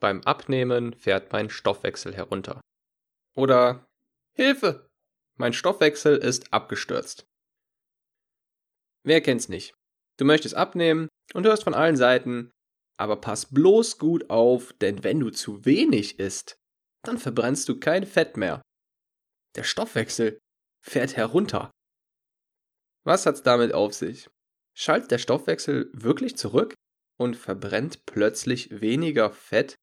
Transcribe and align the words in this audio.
beim 0.00 0.22
Abnehmen 0.22 0.94
fährt 0.94 1.32
mein 1.32 1.50
Stoffwechsel 1.50 2.14
herunter. 2.14 2.60
Oder 3.36 3.86
Hilfe! 4.34 4.88
Mein 5.36 5.52
Stoffwechsel 5.52 6.16
ist 6.16 6.52
abgestürzt. 6.52 7.26
Wer 9.04 9.20
kennt's 9.20 9.48
nicht? 9.48 9.74
Du 10.18 10.24
möchtest 10.24 10.54
abnehmen 10.54 11.08
und 11.32 11.46
hörst 11.46 11.64
von 11.64 11.74
allen 11.74 11.96
Seiten, 11.96 12.50
aber 12.98 13.16
pass 13.20 13.46
bloß 13.46 13.98
gut 13.98 14.28
auf, 14.28 14.74
denn 14.74 15.02
wenn 15.02 15.20
du 15.20 15.30
zu 15.30 15.64
wenig 15.64 16.18
isst, 16.18 16.56
dann 17.02 17.18
verbrennst 17.18 17.68
du 17.68 17.80
kein 17.80 18.06
Fett 18.06 18.36
mehr. 18.36 18.60
Der 19.56 19.64
Stoffwechsel 19.64 20.38
fährt 20.84 21.16
herunter. 21.16 21.70
Was 23.04 23.24
hat's 23.24 23.42
damit 23.42 23.72
auf 23.72 23.94
sich? 23.94 24.28
Schaltet 24.76 25.10
der 25.10 25.18
Stoffwechsel 25.18 25.90
wirklich 25.94 26.36
zurück 26.36 26.74
und 27.18 27.36
verbrennt 27.36 28.04
plötzlich 28.06 28.80
weniger 28.80 29.30
Fett 29.30 29.74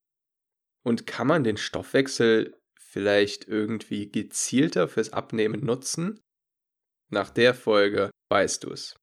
und 0.87 1.05
kann 1.05 1.27
man 1.27 1.43
den 1.43 1.57
Stoffwechsel 1.57 2.57
vielleicht 2.79 3.45
irgendwie 3.45 4.09
gezielter 4.09 4.87
fürs 4.87 5.11
Abnehmen 5.11 5.65
nutzen? 5.65 6.21
Nach 7.09 7.29
der 7.29 7.53
Folge 7.53 8.09
weißt 8.29 8.63
du 8.63 8.71
es. 8.71 8.95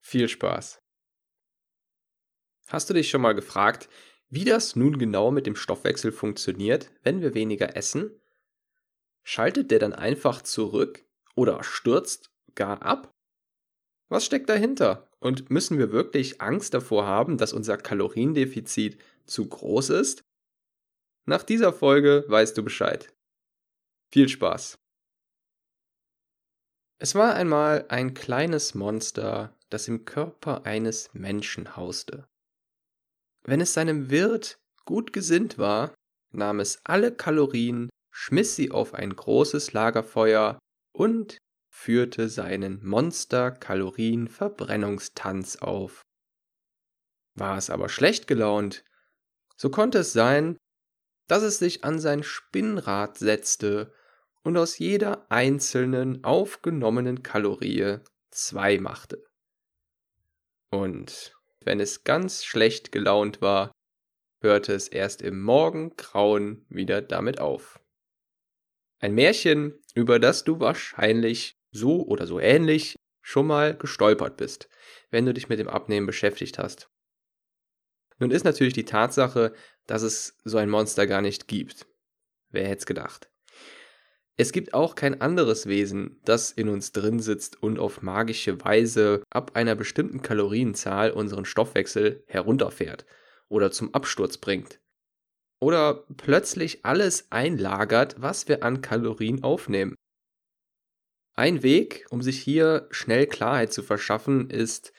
Viel 0.00 0.28
Spaß. 0.28 0.80
Hast 2.66 2.90
du 2.90 2.94
dich 2.94 3.08
schon 3.08 3.20
mal 3.20 3.36
gefragt, 3.36 3.88
wie 4.28 4.44
das 4.44 4.74
nun 4.74 4.98
genau 4.98 5.30
mit 5.30 5.46
dem 5.46 5.54
Stoffwechsel 5.54 6.10
funktioniert, 6.10 6.90
wenn 7.04 7.20
wir 7.20 7.34
weniger 7.34 7.76
essen? 7.76 8.20
Schaltet 9.22 9.70
der 9.70 9.78
dann 9.78 9.92
einfach 9.92 10.42
zurück 10.42 11.06
oder 11.36 11.62
stürzt 11.62 12.32
gar 12.56 12.82
ab? 12.82 13.14
Was 14.08 14.24
steckt 14.24 14.48
dahinter? 14.48 15.08
Und 15.20 15.50
müssen 15.50 15.78
wir 15.78 15.92
wirklich 15.92 16.40
Angst 16.40 16.74
davor 16.74 17.06
haben, 17.06 17.38
dass 17.38 17.52
unser 17.52 17.76
Kaloriendefizit 17.76 19.00
zu 19.24 19.48
groß 19.48 19.90
ist? 19.90 20.24
Nach 21.28 21.42
dieser 21.42 21.72
Folge 21.74 22.24
weißt 22.28 22.56
du 22.56 22.64
Bescheid. 22.64 23.12
Viel 24.10 24.30
Spaß. 24.30 24.78
Es 26.96 27.14
war 27.14 27.34
einmal 27.34 27.84
ein 27.90 28.14
kleines 28.14 28.74
Monster, 28.74 29.54
das 29.68 29.88
im 29.88 30.06
Körper 30.06 30.64
eines 30.64 31.12
Menschen 31.12 31.76
hauste. 31.76 32.26
Wenn 33.42 33.60
es 33.60 33.74
seinem 33.74 34.08
Wirt 34.08 34.58
gut 34.86 35.12
gesinnt 35.12 35.58
war, 35.58 35.94
nahm 36.32 36.60
es 36.60 36.80
alle 36.84 37.14
Kalorien, 37.14 37.90
schmiss 38.10 38.56
sie 38.56 38.70
auf 38.70 38.94
ein 38.94 39.14
großes 39.14 39.74
Lagerfeuer 39.74 40.58
und 40.94 41.36
führte 41.70 42.30
seinen 42.30 42.82
Monster-Kalorien-Verbrennungstanz 42.86 45.56
auf. 45.56 46.00
War 47.34 47.58
es 47.58 47.68
aber 47.68 47.90
schlecht 47.90 48.26
gelaunt, 48.26 48.82
so 49.58 49.70
konnte 49.70 49.98
es 49.98 50.14
sein, 50.14 50.56
dass 51.28 51.42
es 51.42 51.58
sich 51.58 51.84
an 51.84 52.00
sein 52.00 52.22
Spinnrad 52.22 53.18
setzte 53.18 53.92
und 54.42 54.56
aus 54.56 54.78
jeder 54.78 55.30
einzelnen 55.30 56.24
aufgenommenen 56.24 57.22
Kalorie 57.22 57.98
zwei 58.30 58.78
machte. 58.78 59.24
Und 60.70 61.36
wenn 61.60 61.80
es 61.80 62.04
ganz 62.04 62.44
schlecht 62.44 62.92
gelaunt 62.92 63.40
war, 63.40 63.72
hörte 64.40 64.72
es 64.72 64.88
erst 64.88 65.22
im 65.22 65.40
Morgengrauen 65.42 66.64
wieder 66.68 67.02
damit 67.02 67.40
auf. 67.40 67.80
Ein 69.00 69.14
Märchen, 69.14 69.78
über 69.94 70.18
das 70.18 70.44
du 70.44 70.60
wahrscheinlich 70.60 71.56
so 71.70 72.06
oder 72.06 72.26
so 72.26 72.40
ähnlich 72.40 72.96
schon 73.20 73.46
mal 73.46 73.76
gestolpert 73.76 74.36
bist, 74.36 74.68
wenn 75.10 75.26
du 75.26 75.34
dich 75.34 75.48
mit 75.48 75.58
dem 75.58 75.68
Abnehmen 75.68 76.06
beschäftigt 76.06 76.58
hast. 76.58 76.88
Nun 78.18 78.30
ist 78.30 78.44
natürlich 78.44 78.72
die 78.72 78.84
Tatsache, 78.84 79.54
dass 79.88 80.02
es 80.02 80.36
so 80.44 80.58
ein 80.58 80.70
Monster 80.70 81.08
gar 81.08 81.22
nicht 81.22 81.48
gibt. 81.48 81.88
Wer 82.50 82.68
hätte 82.68 82.78
es 82.78 82.86
gedacht? 82.86 83.28
Es 84.36 84.52
gibt 84.52 84.72
auch 84.72 84.94
kein 84.94 85.20
anderes 85.20 85.66
Wesen, 85.66 86.20
das 86.24 86.52
in 86.52 86.68
uns 86.68 86.92
drin 86.92 87.18
sitzt 87.18 87.60
und 87.60 87.80
auf 87.80 88.02
magische 88.02 88.64
Weise 88.64 89.24
ab 89.30 89.56
einer 89.56 89.74
bestimmten 89.74 90.22
Kalorienzahl 90.22 91.10
unseren 91.10 91.44
Stoffwechsel 91.44 92.22
herunterfährt 92.28 93.04
oder 93.48 93.72
zum 93.72 93.92
Absturz 93.94 94.38
bringt. 94.38 94.78
Oder 95.58 96.04
plötzlich 96.16 96.84
alles 96.84 97.32
einlagert, 97.32 98.14
was 98.20 98.46
wir 98.46 98.62
an 98.62 98.80
Kalorien 98.80 99.42
aufnehmen. 99.42 99.96
Ein 101.34 101.64
Weg, 101.64 102.06
um 102.10 102.22
sich 102.22 102.40
hier 102.40 102.86
schnell 102.90 103.26
Klarheit 103.26 103.72
zu 103.72 103.82
verschaffen, 103.82 104.50
ist 104.50 104.92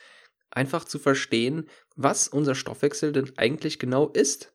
einfach 0.52 0.84
zu 0.84 1.00
verstehen, 1.00 1.70
was 1.96 2.28
unser 2.28 2.56
Stoffwechsel 2.56 3.14
denn 3.14 3.32
eigentlich 3.38 3.80
genau 3.80 4.10
ist. 4.10 4.54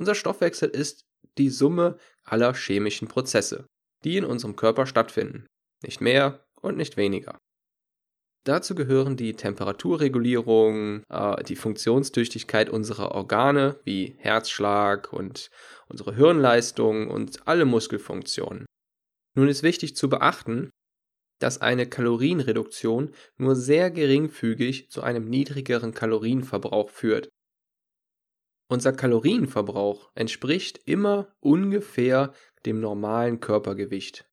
Unser 0.00 0.14
Stoffwechsel 0.14 0.70
ist 0.70 1.04
die 1.36 1.50
Summe 1.50 1.98
aller 2.24 2.54
chemischen 2.54 3.06
Prozesse, 3.06 3.66
die 4.02 4.16
in 4.16 4.24
unserem 4.24 4.56
Körper 4.56 4.86
stattfinden. 4.86 5.46
Nicht 5.82 6.00
mehr 6.00 6.46
und 6.62 6.78
nicht 6.78 6.96
weniger. 6.96 7.38
Dazu 8.44 8.74
gehören 8.74 9.18
die 9.18 9.34
Temperaturregulierung, 9.34 11.02
äh, 11.10 11.44
die 11.44 11.56
Funktionstüchtigkeit 11.56 12.70
unserer 12.70 13.12
Organe 13.12 13.78
wie 13.84 14.14
Herzschlag 14.16 15.12
und 15.12 15.50
unsere 15.88 16.14
Hirnleistung 16.14 17.10
und 17.10 17.46
alle 17.46 17.66
Muskelfunktionen. 17.66 18.64
Nun 19.36 19.48
ist 19.48 19.62
wichtig 19.62 19.96
zu 19.96 20.08
beachten, 20.08 20.70
dass 21.40 21.60
eine 21.60 21.86
Kalorienreduktion 21.86 23.12
nur 23.36 23.54
sehr 23.54 23.90
geringfügig 23.90 24.90
zu 24.90 25.02
einem 25.02 25.28
niedrigeren 25.28 25.92
Kalorienverbrauch 25.92 26.88
führt. 26.88 27.28
Unser 28.70 28.92
Kalorienverbrauch 28.92 30.12
entspricht 30.14 30.80
immer 30.84 31.34
ungefähr 31.40 32.32
dem 32.64 32.78
normalen 32.78 33.40
Körpergewicht. 33.40 34.30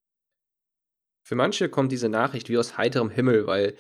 Für 1.24 1.34
manche 1.34 1.70
kommt 1.70 1.92
diese 1.92 2.08
Nachricht 2.08 2.48
wie 2.48 2.60
aus 2.60 2.78
heiterem 2.78 3.10
Himmel, 3.10 3.48
weil, 3.48 3.76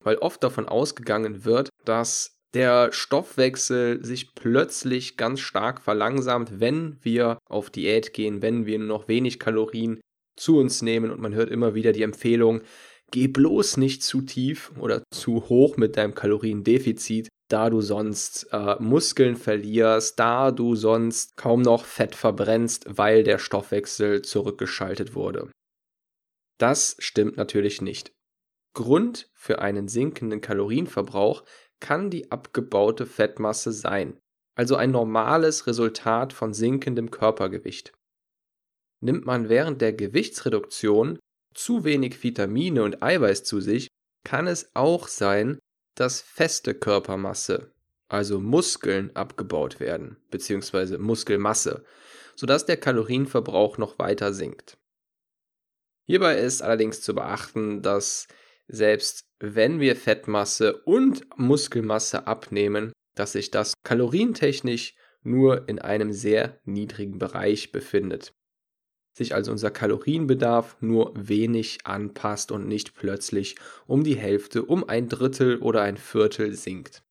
weil 0.00 0.16
oft 0.16 0.44
davon 0.44 0.68
ausgegangen 0.68 1.46
wird, 1.46 1.70
dass 1.86 2.36
der 2.52 2.92
Stoffwechsel 2.92 4.04
sich 4.04 4.34
plötzlich 4.34 5.16
ganz 5.16 5.40
stark 5.40 5.80
verlangsamt, 5.80 6.60
wenn 6.60 6.98
wir 7.00 7.38
auf 7.48 7.70
Diät 7.70 8.12
gehen, 8.12 8.42
wenn 8.42 8.66
wir 8.66 8.78
nur 8.78 8.88
noch 8.88 9.08
wenig 9.08 9.38
Kalorien 9.38 10.02
zu 10.36 10.58
uns 10.58 10.82
nehmen 10.82 11.12
und 11.12 11.20
man 11.22 11.32
hört 11.32 11.48
immer 11.48 11.74
wieder 11.74 11.92
die 11.92 12.02
Empfehlung, 12.02 12.60
geh 13.10 13.26
bloß 13.26 13.78
nicht 13.78 14.02
zu 14.02 14.20
tief 14.20 14.70
oder 14.78 15.02
zu 15.10 15.48
hoch 15.48 15.78
mit 15.78 15.96
deinem 15.96 16.14
Kaloriendefizit, 16.14 17.30
da 17.48 17.70
du 17.70 17.80
sonst 17.80 18.48
äh, 18.52 18.76
Muskeln 18.80 19.36
verlierst, 19.36 20.18
da 20.18 20.50
du 20.50 20.74
sonst 20.76 21.36
kaum 21.36 21.62
noch 21.62 21.84
Fett 21.84 22.14
verbrennst, 22.14 22.86
weil 22.88 23.22
der 23.22 23.38
Stoffwechsel 23.38 24.22
zurückgeschaltet 24.22 25.14
wurde. 25.14 25.50
Das 26.58 26.96
stimmt 26.98 27.36
natürlich 27.36 27.82
nicht. 27.82 28.12
Grund 28.74 29.30
für 29.34 29.60
einen 29.60 29.88
sinkenden 29.88 30.40
Kalorienverbrauch 30.40 31.44
kann 31.80 32.10
die 32.10 32.30
abgebaute 32.30 33.06
Fettmasse 33.06 33.72
sein, 33.72 34.18
also 34.56 34.76
ein 34.76 34.90
normales 34.90 35.66
Resultat 35.66 36.32
von 36.32 36.54
sinkendem 36.54 37.10
Körpergewicht. 37.10 37.92
Nimmt 39.00 39.26
man 39.26 39.48
während 39.48 39.80
der 39.80 39.92
Gewichtsreduktion 39.92 41.18
zu 41.54 41.84
wenig 41.84 42.22
Vitamine 42.22 42.82
und 42.82 43.02
Eiweiß 43.02 43.44
zu 43.44 43.60
sich, 43.60 43.88
kann 44.24 44.46
es 44.46 44.70
auch 44.74 45.08
sein, 45.08 45.58
dass 45.94 46.20
feste 46.20 46.74
Körpermasse, 46.74 47.72
also 48.08 48.40
Muskeln, 48.40 49.14
abgebaut 49.14 49.80
werden, 49.80 50.16
beziehungsweise 50.30 50.98
Muskelmasse, 50.98 51.84
sodass 52.36 52.66
der 52.66 52.76
Kalorienverbrauch 52.76 53.78
noch 53.78 53.98
weiter 53.98 54.32
sinkt. 54.32 54.76
Hierbei 56.06 56.38
ist 56.38 56.62
allerdings 56.62 57.00
zu 57.00 57.14
beachten, 57.14 57.82
dass 57.82 58.26
selbst 58.66 59.24
wenn 59.38 59.80
wir 59.80 59.96
Fettmasse 59.96 60.82
und 60.82 61.26
Muskelmasse 61.38 62.26
abnehmen, 62.26 62.92
dass 63.14 63.32
sich 63.32 63.50
das 63.50 63.74
kalorientechnisch 63.84 64.94
nur 65.22 65.68
in 65.68 65.78
einem 65.78 66.12
sehr 66.12 66.60
niedrigen 66.64 67.18
Bereich 67.18 67.72
befindet 67.72 68.34
sich 69.16 69.34
also 69.34 69.52
unser 69.52 69.70
Kalorienbedarf 69.70 70.76
nur 70.80 71.12
wenig 71.14 71.78
anpasst 71.84 72.52
und 72.52 72.66
nicht 72.68 72.94
plötzlich 72.94 73.56
um 73.86 74.04
die 74.04 74.16
Hälfte, 74.16 74.64
um 74.64 74.88
ein 74.88 75.08
Drittel 75.08 75.58
oder 75.58 75.82
ein 75.82 75.96
Viertel 75.96 76.54
sinkt. 76.54 77.02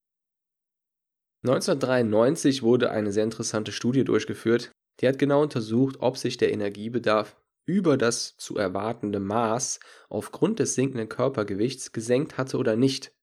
1993 1.45 2.63
wurde 2.63 2.91
eine 2.91 3.11
sehr 3.11 3.23
interessante 3.23 3.71
Studie 3.71 4.03
durchgeführt, 4.03 4.71
die 5.00 5.07
hat 5.07 5.17
genau 5.17 5.41
untersucht, 5.41 5.97
ob 6.00 6.17
sich 6.17 6.38
der 6.38 6.53
Energiebedarf 6.53 7.35
über 7.65 7.97
das 7.97 8.35
zu 8.38 8.57
erwartende 8.57 9.19
Maß 9.19 9.79
aufgrund 10.09 10.59
des 10.59 10.75
sinkenden 10.75 11.09
Körpergewichts 11.09 11.91
gesenkt 11.91 12.38
hatte 12.38 12.57
oder 12.57 12.75
nicht. 12.75 13.13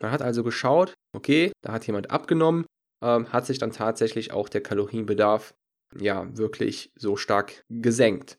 Man 0.00 0.12
hat 0.12 0.22
also 0.22 0.44
geschaut, 0.44 0.94
okay, 1.14 1.52
da 1.62 1.72
hat 1.72 1.86
jemand 1.86 2.10
abgenommen, 2.10 2.66
ähm, 3.02 3.32
hat 3.32 3.46
sich 3.46 3.58
dann 3.58 3.72
tatsächlich 3.72 4.32
auch 4.32 4.48
der 4.48 4.62
Kalorienbedarf 4.62 5.54
ja 5.94 6.36
wirklich 6.36 6.92
so 6.96 7.16
stark 7.16 7.64
gesenkt. 7.68 8.38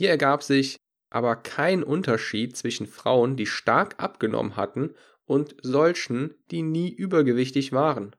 Hier 0.00 0.10
ergab 0.10 0.42
sich 0.42 0.76
aber 1.10 1.36
kein 1.36 1.82
Unterschied 1.82 2.56
zwischen 2.56 2.86
Frauen, 2.86 3.36
die 3.36 3.46
stark 3.46 4.02
abgenommen 4.02 4.56
hatten, 4.56 4.94
und 5.24 5.56
solchen, 5.62 6.34
die 6.50 6.62
nie 6.62 6.90
übergewichtig 6.90 7.72
waren. 7.72 8.14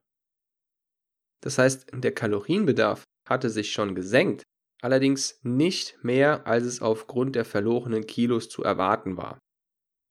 Das 1.42 1.58
heißt, 1.58 1.92
der 1.94 2.14
Kalorienbedarf 2.14 3.04
hatte 3.28 3.50
sich 3.50 3.72
schon 3.72 3.96
gesenkt, 3.96 4.44
allerdings 4.82 5.40
nicht 5.44 6.02
mehr, 6.04 6.48
als 6.48 6.64
es 6.64 6.82
aufgrund 6.82 7.36
der 7.36 7.46
verlorenen 7.46 8.08
Kilos 8.08 8.48
zu 8.50 8.64
erwarten 8.64 9.18
war. 9.18 9.38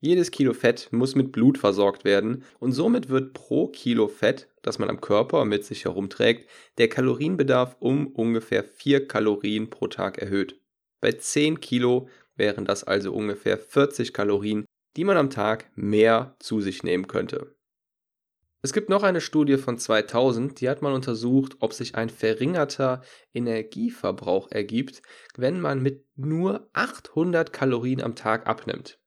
Jedes 0.05 0.33
Kilo 0.33 0.53
Fett 0.53 0.89
muss 0.91 1.15
mit 1.15 1.31
Blut 1.31 1.59
versorgt 1.59 2.05
werden 2.05 2.43
und 2.59 2.73
somit 2.73 3.09
wird 3.09 3.35
pro 3.35 3.69
Kilo 3.69 4.09
Fett, 4.09 4.49
das 4.61 4.81
man 4.81 4.91
am 4.91 5.01
Körper 5.01 5.45
mit 5.45 5.65
sich 5.65 5.85
herumträgt, 5.85 6.51
der 6.79 6.89
Kalorienbedarf 6.89 7.77
um 7.79 8.09
ungefähr 8.09 8.65
4 8.65 9.07
Kalorien 9.07 9.71
pro 9.71 9.87
Tag 9.87 10.19
erhöht. 10.19 10.61
Bei 11.01 11.13
10 11.13 11.61
Kilo 11.61 12.09
wären 12.35 12.65
das 12.65 12.83
also 12.83 13.13
ungefähr 13.13 13.57
40 13.57 14.13
Kalorien, 14.13 14.65
die 14.97 15.05
man 15.05 15.17
am 15.17 15.31
Tag 15.31 15.71
mehr 15.77 16.35
zu 16.41 16.61
sich 16.61 16.83
nehmen 16.83 17.07
könnte. 17.07 17.55
Es 18.61 18.73
gibt 18.73 18.89
noch 18.89 19.05
eine 19.05 19.21
Studie 19.21 19.57
von 19.57 19.79
2000, 19.79 20.61
die 20.61 20.69
hat 20.69 20.83
mal 20.83 20.95
untersucht, 20.95 21.59
ob 21.61 21.73
sich 21.73 21.95
ein 21.95 22.11
verringerter 22.11 23.03
Energieverbrauch 23.33 24.51
ergibt, 24.51 25.03
wenn 25.37 25.61
man 25.61 25.81
mit 25.81 26.05
nur 26.17 26.69
800 26.73 27.53
Kalorien 27.53 28.03
am 28.03 28.17
Tag 28.17 28.49
abnimmt. 28.49 28.99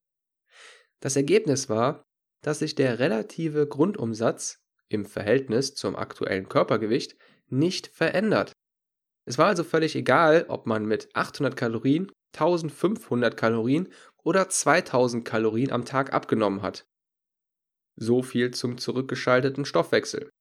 Das 1.06 1.16
Ergebnis 1.16 1.69
war, 1.69 2.04
dass 2.42 2.57
sich 2.57 2.74
der 2.74 2.98
relative 2.98 3.68
Grundumsatz 3.68 4.57
im 4.90 5.06
Verhältnis 5.06 5.75
zum 5.75 5.96
aktuellen 5.96 6.50
Körpergewicht 6.50 7.16
nicht 7.48 7.86
verändert. 7.86 8.54
Es 9.25 9.38
war 9.38 9.46
also 9.46 9.63
völlig 9.63 9.96
egal, 9.96 10.46
ob 10.48 10.66
man 10.66 10.88
mit 10.88 11.16
800 11.16 11.56
Kalorien, 11.56 12.12
1500 12.34 13.38
Kalorien 13.38 13.94
oder 14.24 14.50
2000 14.50 15.24
Kalorien 15.24 15.72
am 15.72 15.86
Tag 15.86 16.12
abgenommen 16.12 16.63
hat. 16.63 16.88
So 17.96 18.24
viel 18.24 18.50
zum 18.50 18.80
zurückgeschalteten 18.80 19.66
Stoffwechsel. 19.66 20.31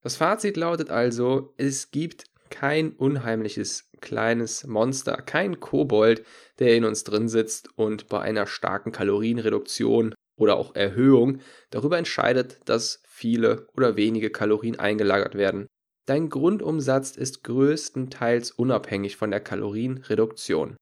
Das 0.00 0.14
Fazit 0.14 0.56
lautet 0.56 0.90
also, 0.90 1.54
es 1.56 1.90
gibt 1.90 2.26
kein 2.50 2.92
unheimliches 2.92 3.90
kleines 4.00 4.66
Monster, 4.66 5.16
kein 5.16 5.60
Kobold, 5.60 6.24
der 6.58 6.76
in 6.76 6.84
uns 6.84 7.04
drin 7.04 7.28
sitzt 7.28 7.68
und 7.76 8.08
bei 8.08 8.20
einer 8.20 8.46
starken 8.46 8.92
Kalorienreduktion 8.92 10.14
oder 10.38 10.56
auch 10.56 10.74
Erhöhung 10.74 11.40
darüber 11.70 11.98
entscheidet, 11.98 12.60
dass 12.66 13.02
viele 13.06 13.66
oder 13.74 13.96
wenige 13.96 14.30
Kalorien 14.30 14.78
eingelagert 14.78 15.34
werden. 15.34 15.66
Dein 16.06 16.28
Grundumsatz 16.28 17.16
ist 17.16 17.42
größtenteils 17.42 18.52
unabhängig 18.52 19.16
von 19.16 19.30
der 19.30 19.40
Kalorienreduktion. 19.40 20.76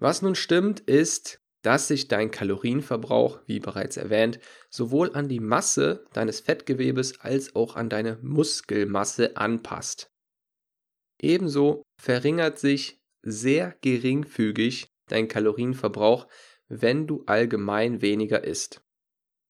Was 0.00 0.22
nun 0.22 0.34
stimmt, 0.34 0.80
ist, 0.80 1.38
dass 1.62 1.88
sich 1.88 2.08
dein 2.08 2.30
Kalorienverbrauch, 2.30 3.40
wie 3.46 3.60
bereits 3.60 3.96
erwähnt, 3.96 4.38
sowohl 4.70 5.14
an 5.14 5.28
die 5.28 5.40
Masse 5.40 6.04
deines 6.12 6.40
Fettgewebes 6.40 7.20
als 7.20 7.54
auch 7.54 7.76
an 7.76 7.88
deine 7.88 8.18
Muskelmasse 8.22 9.36
anpasst. 9.36 10.10
Ebenso 11.20 11.82
verringert 12.00 12.58
sich 12.58 13.00
sehr 13.22 13.76
geringfügig 13.82 14.88
dein 15.08 15.28
Kalorienverbrauch, 15.28 16.28
wenn 16.68 17.06
du 17.06 17.24
allgemein 17.26 18.00
weniger 18.00 18.44
isst. 18.44 18.82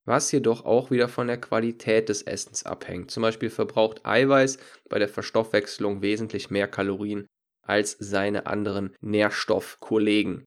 Was 0.07 0.33
jedoch 0.33 0.65
auch 0.65 0.91
wieder 0.91 1.09
von 1.09 1.29
der 1.29 1.41
Qualität 1.41 2.09
des 2.09 2.23
Essens 2.23 2.65
abhängt. 2.65 3.11
Zum 3.11 3.23
Beispiel 3.23 3.51
verbraucht 3.51 4.05
Eiweiß 4.05 4.59
bei 4.89 4.99
der 4.99 5.09
Verstoffwechslung 5.09 6.03
wesentlich 6.03 6.51
mehr 6.51 6.67
Kalorien 6.67 7.27
als 7.63 7.97
seine 8.01 8.47
anderen 8.47 8.97
Nährstoffkollegen. 9.01 10.45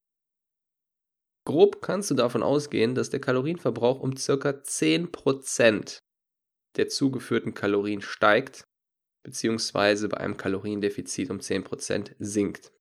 Grob 1.45 1.81
kannst 1.81 2.10
du 2.10 2.16
davon 2.16 2.42
ausgehen, 2.42 2.95
dass 2.95 3.10
der 3.10 3.19
Kalorienverbrauch 3.19 4.00
um 4.00 4.16
ca. 4.16 4.50
10% 4.50 6.00
der 6.78 6.88
zugeführten 6.88 7.54
Kalorien 7.54 8.01
steigt, 8.01 8.63
beziehungsweise 9.24 10.10
bei 10.10 10.18
einem 10.18 10.38
Kaloriendefizit 10.38 11.30
um 11.30 11.40
10% 11.40 12.16
sinkt. 12.19 12.72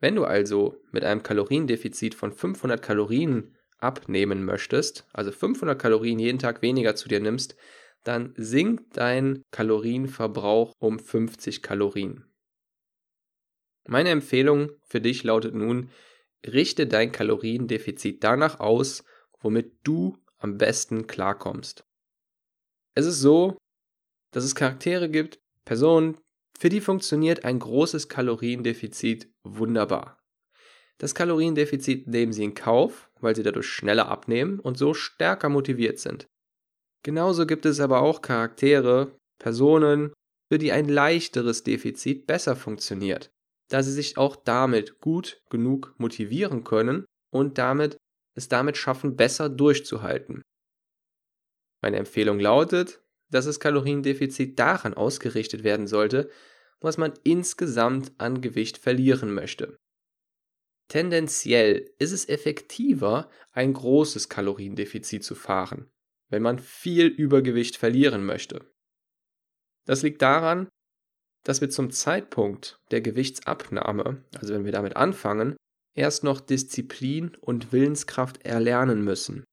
Wenn 0.00 0.16
du 0.16 0.24
also 0.24 0.80
mit 0.92 1.04
einem 1.04 1.22
Kaloriendefizit 1.22 2.14
von 2.14 2.32
500 2.32 2.80
Kalorien 2.80 3.56
abnehmen 3.78 4.44
möchtest, 4.44 5.06
also 5.12 5.30
500 5.30 5.80
Kalorien 5.80 6.18
jeden 6.18 6.38
Tag 6.38 6.62
weniger 6.62 6.94
zu 6.94 7.08
dir 7.08 7.20
nimmst, 7.20 7.56
dann 8.04 8.32
sinkt 8.36 8.96
dein 8.96 9.42
Kalorienverbrauch 9.50 10.72
um 10.78 10.98
50 10.98 11.62
Kalorien. 11.62 12.24
Meine 13.86 14.10
Empfehlung 14.10 14.70
für 14.84 15.00
dich 15.00 15.24
lautet 15.24 15.54
nun, 15.54 15.90
richte 16.46 16.86
dein 16.86 17.12
Kaloriendefizit 17.12 18.22
danach 18.22 18.60
aus, 18.60 19.04
womit 19.40 19.78
du 19.84 20.18
am 20.38 20.58
besten 20.58 21.06
klarkommst. 21.06 21.84
Es 22.94 23.06
ist 23.06 23.20
so, 23.20 23.56
dass 24.30 24.44
es 24.44 24.54
Charaktere 24.54 25.08
gibt, 25.08 25.40
Personen, 25.64 26.18
für 26.58 26.68
die 26.68 26.80
funktioniert 26.80 27.44
ein 27.44 27.58
großes 27.58 28.08
Kaloriendefizit 28.08 29.32
wunderbar. 29.44 30.18
Das 30.98 31.14
Kaloriendefizit 31.14 32.08
nehmen 32.08 32.32
sie 32.32 32.44
in 32.44 32.54
Kauf, 32.54 33.10
weil 33.20 33.36
sie 33.36 33.44
dadurch 33.44 33.68
schneller 33.68 34.08
abnehmen 34.08 34.58
und 34.58 34.76
so 34.76 34.94
stärker 34.94 35.48
motiviert 35.48 36.00
sind. 36.00 36.26
Genauso 37.04 37.46
gibt 37.46 37.64
es 37.66 37.78
aber 37.78 38.02
auch 38.02 38.22
Charaktere, 38.22 39.16
Personen, 39.38 40.12
für 40.50 40.58
die 40.58 40.72
ein 40.72 40.88
leichteres 40.88 41.62
Defizit 41.62 42.26
besser 42.26 42.56
funktioniert 42.56 43.30
da 43.68 43.82
sie 43.82 43.92
sich 43.92 44.16
auch 44.16 44.36
damit 44.36 45.00
gut 45.00 45.42
genug 45.50 45.94
motivieren 45.98 46.64
können 46.64 47.04
und 47.30 47.58
damit 47.58 47.96
es 48.34 48.48
damit 48.48 48.76
schaffen, 48.76 49.16
besser 49.16 49.48
durchzuhalten. 49.48 50.42
Meine 51.82 51.98
Empfehlung 51.98 52.40
lautet, 52.40 53.02
dass 53.30 53.44
das 53.44 53.60
Kaloriendefizit 53.60 54.58
daran 54.58 54.94
ausgerichtet 54.94 55.64
werden 55.64 55.86
sollte, 55.86 56.30
was 56.80 56.96
man 56.96 57.12
insgesamt 57.24 58.12
an 58.18 58.40
Gewicht 58.40 58.78
verlieren 58.78 59.32
möchte. 59.32 59.76
Tendenziell 60.88 61.90
ist 61.98 62.12
es 62.12 62.28
effektiver, 62.28 63.30
ein 63.52 63.74
großes 63.74 64.28
Kaloriendefizit 64.28 65.22
zu 65.22 65.34
fahren, 65.34 65.90
wenn 66.30 66.42
man 66.42 66.58
viel 66.58 67.06
Übergewicht 67.06 67.76
verlieren 67.76 68.24
möchte. 68.24 68.72
Das 69.84 70.02
liegt 70.02 70.22
daran, 70.22 70.68
dass 71.48 71.62
wir 71.62 71.70
zum 71.70 71.90
Zeitpunkt 71.90 72.78
der 72.90 73.00
Gewichtsabnahme, 73.00 74.22
also 74.38 74.52
wenn 74.52 74.66
wir 74.66 74.72
damit 74.72 74.96
anfangen, 74.96 75.56
erst 75.94 76.22
noch 76.22 76.40
Disziplin 76.40 77.34
und 77.40 77.72
Willenskraft 77.72 78.44
erlernen 78.44 79.02
müssen. 79.02 79.44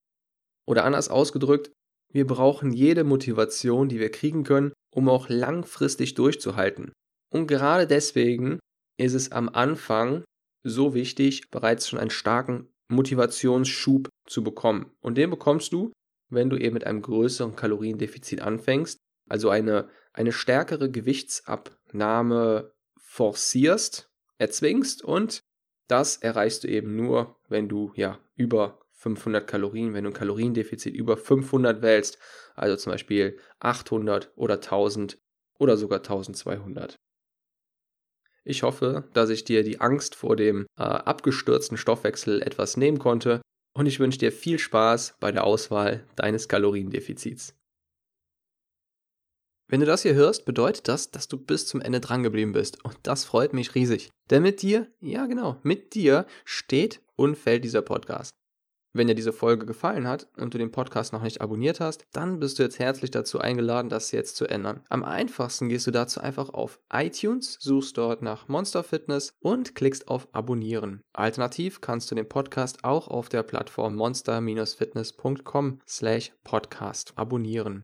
Oder 0.68 0.84
anders 0.84 1.08
ausgedrückt, 1.08 1.72
wir 2.12 2.28
brauchen 2.28 2.74
jede 2.74 3.06
Motivation, 3.06 3.88
die 3.88 4.02
wir 4.02 4.12
kriegen 4.12 4.44
können, 4.44 4.74
um 4.94 5.08
auch 5.08 5.30
langfristig 5.30 6.16
durchzuhalten. 6.16 6.92
Und 7.32 7.48
gerade 7.48 7.88
deswegen 7.88 8.60
ist 8.98 9.14
es 9.14 9.32
am 9.32 9.48
Anfang 9.48 10.26
so 10.64 10.94
wichtig, 10.96 11.50
bereits 11.50 11.88
schon 11.88 12.00
einen 12.00 12.10
starken 12.10 12.68
Motivationsschub 12.90 14.10
zu 14.28 14.44
bekommen. 14.44 14.92
Und 15.00 15.18
den 15.18 15.30
bekommst 15.30 15.72
du, 15.72 15.94
wenn 16.30 16.50
du 16.50 16.58
eben 16.58 16.74
mit 16.74 16.86
einem 16.86 17.02
größeren 17.02 17.56
Kaloriendefizit 17.56 18.42
anfängst, 18.42 19.00
also 19.30 19.50
eine, 19.50 19.90
eine 20.12 20.34
stärkere 20.34 20.92
Gewichtsabnahme 21.96 22.74
forcierst, 22.98 24.10
erzwingst 24.38 25.04
und 25.04 25.42
das 25.88 26.18
erreichst 26.18 26.64
du 26.64 26.68
eben 26.68 26.96
nur, 26.96 27.38
wenn 27.48 27.70
du 27.70 27.94
ja 27.96 28.20
über 28.36 28.80
500 28.94 29.48
Kalorien, 29.48 29.94
wenn 29.94 30.04
du 30.04 30.10
ein 30.10 30.14
Kaloriendefizit 30.14 30.94
über 30.94 31.16
500 31.16 31.82
wählst, 31.82 32.18
also 32.56 32.76
zum 32.76 32.92
Beispiel 32.92 33.40
800 33.60 34.32
oder 34.36 34.56
1000 34.56 35.20
oder 35.60 35.78
sogar 35.78 36.00
1200. 36.00 36.96
Ich 38.44 38.64
hoffe, 38.64 39.10
dass 39.14 39.30
ich 39.30 39.44
dir 39.44 39.64
die 39.64 39.80
Angst 39.80 40.16
vor 40.16 40.36
dem 40.36 40.66
äh, 40.78 40.84
abgestürzten 40.84 41.78
Stoffwechsel 41.78 42.42
etwas 42.42 42.78
nehmen 42.78 43.00
konnte 43.00 43.42
und 43.74 43.86
ich 43.86 44.00
wünsche 44.00 44.20
dir 44.20 44.32
viel 44.32 44.60
Spaß 44.60 45.16
bei 45.20 45.32
der 45.32 45.44
Auswahl 45.44 46.06
deines 46.16 46.48
Kaloriendefizits. 46.48 47.56
Wenn 49.68 49.80
du 49.80 49.86
das 49.86 50.04
hier 50.04 50.14
hörst, 50.14 50.46
bedeutet 50.46 50.88
das, 50.88 51.10
dass 51.10 51.28
du 51.28 51.38
bis 51.38 51.66
zum 51.66 51.82
Ende 51.82 52.00
drangeblieben 52.00 52.54
bist. 52.54 52.84
Und 52.86 52.98
das 53.04 53.26
freut 53.26 53.54
mich 53.54 53.74
riesig. 53.74 54.12
Denn 54.30 54.44
mit 54.44 54.62
dir, 54.62 54.88
ja 55.00 55.26
genau, 55.26 55.58
mit 55.64 55.96
dir 55.96 56.28
steht 56.44 57.02
und 57.16 57.36
fällt 57.36 57.64
dieser 57.64 57.82
Podcast. 57.82 58.32
Wenn 58.96 59.08
dir 59.08 59.16
diese 59.16 59.34
Folge 59.34 59.66
gefallen 59.66 60.08
hat 60.08 60.30
und 60.38 60.54
du 60.54 60.58
den 60.58 60.72
Podcast 60.72 61.12
noch 61.12 61.22
nicht 61.22 61.42
abonniert 61.42 61.82
hast, 61.82 62.06
dann 62.14 62.40
bist 62.40 62.58
du 62.60 62.64
jetzt 62.64 62.80
herzlich 62.80 63.12
dazu 63.12 63.40
eingeladen, 63.40 63.90
das 63.90 64.14
jetzt 64.14 64.38
zu 64.38 64.46
ändern. 64.46 64.84
Am 64.88 65.04
einfachsten 65.04 65.68
gehst 65.68 65.86
du 65.86 65.92
dazu 65.92 66.22
einfach 66.22 66.48
auf 66.50 66.80
iTunes, 66.94 67.58
suchst 67.60 67.98
dort 67.98 68.22
nach 68.22 68.48
Monster 68.48 68.84
Fitness 68.84 69.34
und 69.42 69.76
klickst 69.76 70.08
auf 70.08 70.30
Abonnieren. 70.34 71.02
Alternativ 71.12 71.82
kannst 71.82 72.10
du 72.10 72.16
den 72.16 72.30
Podcast 72.30 72.86
auch 72.86 73.10
auf 73.10 73.28
der 73.28 73.44
Plattform 73.44 73.96
monster-fitness.com 73.96 75.82
slash 75.86 76.32
podcast 76.46 77.12
abonnieren. 77.18 77.84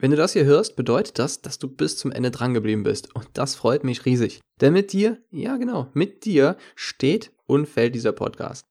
Wenn 0.00 0.12
du 0.12 0.16
das 0.16 0.32
hier 0.32 0.46
hörst, 0.46 0.76
bedeutet 0.76 1.18
das, 1.18 1.42
dass 1.42 1.58
du 1.58 1.68
bis 1.68 1.98
zum 1.98 2.10
Ende 2.10 2.30
drangeblieben 2.30 2.84
bist. 2.84 3.14
Und 3.14 3.28
das 3.34 3.54
freut 3.54 3.84
mich 3.84 4.06
riesig. 4.06 4.40
Denn 4.62 4.72
mit 4.72 4.94
dir, 4.94 5.18
ja 5.30 5.58
genau, 5.58 5.88
mit 5.92 6.24
dir 6.24 6.56
steht 6.74 7.32
und 7.44 7.68
fällt 7.68 7.94
dieser 7.94 8.12
Podcast. 8.12 8.64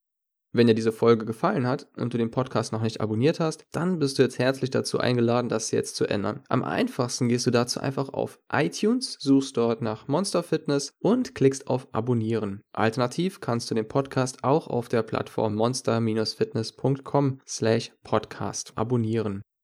Wenn 0.52 0.66
dir 0.66 0.74
diese 0.74 0.92
Folge 0.92 1.26
gefallen 1.26 1.68
hat 1.68 1.88
und 1.96 2.12
du 2.12 2.18
den 2.18 2.32
Podcast 2.32 2.72
noch 2.72 2.82
nicht 2.82 3.00
abonniert 3.00 3.40
hast, 3.40 3.64
dann 3.72 4.00
bist 4.00 4.18
du 4.18 4.24
jetzt 4.24 4.40
herzlich 4.40 4.72
dazu 4.72 4.98
eingeladen, 4.98 5.50
das 5.50 5.70
jetzt 5.70 5.96
zu 5.96 6.08
ändern. 6.08 6.42
Am 6.50 6.64
einfachsten 6.64 7.30
gehst 7.30 7.46
du 7.46 7.52
dazu 7.52 7.80
einfach 7.80 8.10
auf 8.10 8.40
iTunes, 8.52 9.16
suchst 9.20 9.56
dort 9.56 9.84
nach 9.84 10.08
Monster 10.08 10.42
Fitness 10.42 10.94
und 10.98 11.36
klickst 11.36 11.68
auf 11.68 11.88
Abonnieren. 11.92 12.62
Alternativ 12.74 13.40
kannst 13.40 13.70
du 13.70 13.76
den 13.76 13.88
Podcast 13.88 14.44
auch 14.44 14.66
auf 14.66 14.90
der 14.90 15.04
Plattform 15.04 15.54
monster-fitness.com 15.54 17.40
slash 17.46 17.92
podcast 18.04 18.72
abonnieren. 18.76 19.44